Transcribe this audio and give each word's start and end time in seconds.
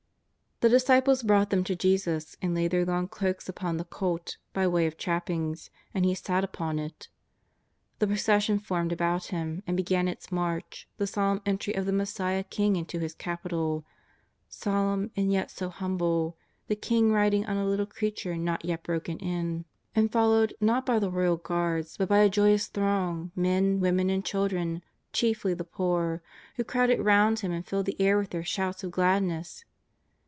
The 0.63 0.69
disciples 0.69 1.23
brought 1.23 1.49
them 1.49 1.63
to 1.63 1.75
Jesus 1.75 2.37
and 2.39 2.53
laid 2.53 2.69
their 2.69 2.85
long 2.85 3.07
cloaks 3.07 3.49
upon 3.49 3.77
the 3.77 3.83
colt 3.83 4.37
by 4.53 4.67
way 4.67 4.85
of 4.85 4.95
trappings, 4.95 5.71
and 5.91 6.05
He 6.05 6.13
sat 6.13 6.43
upon 6.43 6.77
it. 6.77 7.07
The 7.97 8.05
procession 8.05 8.59
formed 8.59 8.91
about 8.91 9.29
Him 9.33 9.63
and 9.65 9.75
began 9.75 10.07
its 10.07 10.31
march, 10.31 10.87
the 10.99 11.07
solemn 11.07 11.41
entry 11.47 11.73
of 11.73 11.87
the 11.87 11.91
Messiah 11.91 12.43
King 12.43 12.75
into 12.75 12.99
His 12.99 13.15
capital, 13.15 13.85
solemn 14.49 15.09
and 15.15 15.31
yet 15.31 15.49
so 15.49 15.69
humble, 15.69 16.37
the 16.67 16.75
King 16.75 17.11
riding 17.11 17.43
on 17.47 17.57
a 17.57 17.65
little 17.65 17.87
creature 17.87 18.37
not 18.37 18.63
yet 18.63 18.83
broken 18.83 19.17
in, 19.17 19.65
and 19.95 20.11
fol 20.11 20.29
JESUS 20.29 20.57
OF 20.57 20.61
NAZARETH. 20.61 20.61
309 20.61 20.69
lowed, 20.69 20.75
not 20.77 20.85
by 20.85 20.99
the 20.99 21.11
royal 21.11 21.37
guards, 21.37 21.97
but 21.97 22.07
by 22.07 22.19
a 22.19 22.29
joyous 22.29 22.67
throng, 22.67 23.31
men, 23.35 23.79
women, 23.79 24.11
and 24.11 24.23
children, 24.23 24.83
chiefly 25.11 25.55
the 25.55 25.63
poor, 25.63 26.21
who 26.57 26.63
crowded 26.63 27.01
round 27.01 27.39
Him 27.39 27.51
and 27.51 27.65
filled 27.65 27.87
the 27.87 27.99
air 27.99 28.19
with 28.19 28.29
their 28.29 28.43
shouts 28.43 28.83
of 28.83 28.91
gladness. 28.91 29.65